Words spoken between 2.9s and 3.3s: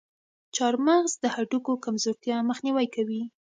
کوي.